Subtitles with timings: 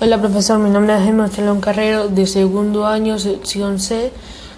[0.00, 4.12] Hola profesor, mi nombre es Emma Chalón Carrero, de segundo año, sección C,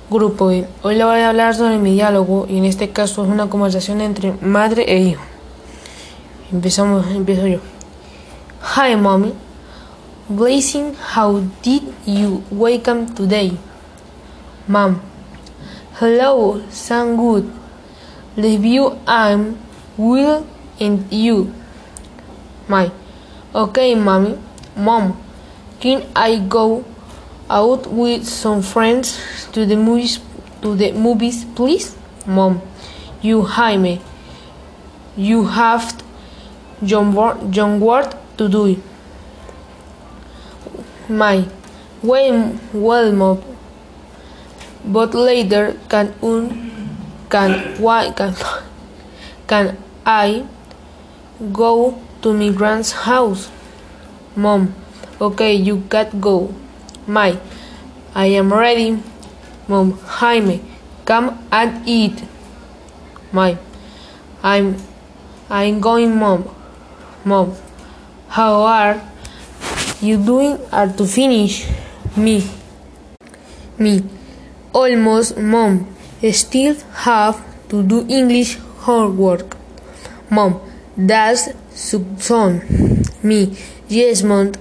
[0.08, 0.66] grupo E.
[0.82, 4.00] Hoy le voy a hablar sobre mi diálogo y en este caso es una conversación
[4.00, 5.22] entre madre e hijo.
[6.50, 7.58] Empezamos, empiezo yo.
[8.76, 9.34] Hi mommy,
[10.30, 13.52] Blessing, how did you wake up today?
[14.66, 15.02] Mom,
[16.00, 17.44] hello, sound good.
[18.38, 19.58] Love you, I'm
[19.98, 20.46] well
[20.80, 21.52] and you.
[22.68, 22.90] My,
[23.54, 24.34] okay mommy,
[24.74, 25.25] mom.
[25.80, 26.84] Can I go
[27.50, 29.20] out with some friends
[29.52, 30.20] to the movies
[30.62, 31.96] to the movies please?
[32.26, 32.60] Mom,
[33.22, 34.00] you Jaime.
[35.16, 36.02] You have
[36.84, 38.78] John, John Ward to do it.
[41.08, 41.48] My,
[42.02, 43.42] well, well, mom.
[44.84, 46.88] But later can un
[47.28, 48.34] can why can
[49.46, 50.46] can I
[51.52, 53.50] go to my grand's house?
[54.36, 54.74] Mom,
[55.18, 56.54] Okay, you got go.
[57.06, 57.40] My,
[58.14, 59.00] I am ready.
[59.66, 60.60] Mom, Jaime,
[61.06, 62.22] come and eat.
[63.32, 63.56] My,
[64.42, 64.76] I'm,
[65.48, 66.44] I'm going, Mom.
[67.24, 67.56] Mom,
[68.28, 69.00] how are
[70.02, 70.58] you doing?
[70.70, 71.66] Are to finish?
[72.14, 72.44] Me,
[73.78, 74.02] me,
[74.74, 75.88] almost, Mom.
[76.30, 79.56] Still have to do English homework.
[80.28, 80.60] Mom,
[80.94, 82.60] that's son.
[83.22, 83.56] Me,
[83.88, 84.52] yes, Mom.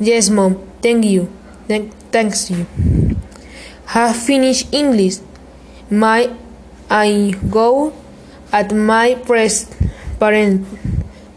[0.00, 0.54] Yes, mom.
[0.80, 1.26] Thank you.
[1.66, 2.66] Th- thanks you.
[3.86, 5.18] Have finished English.
[5.90, 6.30] My
[6.88, 7.92] I go
[8.52, 9.66] at my press
[10.20, 10.66] parent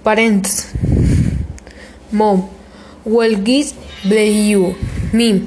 [0.03, 0.69] parents.
[2.11, 2.49] Mom.
[3.03, 3.73] Well, kids,
[4.05, 4.75] bless you.
[5.11, 5.41] Me.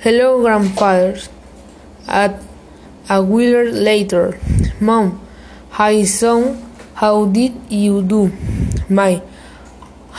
[0.00, 1.30] Hello, grandfathers.
[2.06, 2.42] At
[3.08, 4.38] a while later.
[4.80, 5.16] Mom.
[5.80, 6.60] Hi, son.
[6.94, 8.30] How did you do?
[8.90, 9.22] My.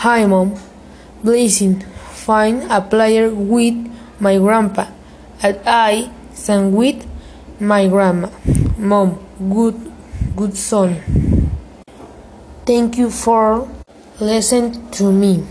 [0.01, 0.57] Hi, mom.
[1.23, 1.85] Blessing
[2.25, 3.77] find a player with
[4.19, 4.89] my grandpa,
[5.43, 7.05] and I sang with
[7.59, 8.29] my grandma.
[8.77, 9.77] Mom, good,
[10.35, 10.97] good son.
[12.65, 13.69] Thank you for
[14.19, 15.45] listening to me.